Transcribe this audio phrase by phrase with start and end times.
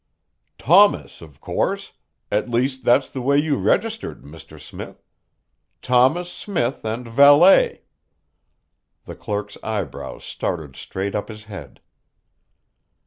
[0.57, 1.93] "Thomas, of course;
[2.31, 4.59] at least that's the way you registered, Mr.
[4.59, 5.03] Smith
[5.83, 7.83] Thomas Smith and valet."
[9.05, 11.81] The clerk's eyebrows started straight up his head.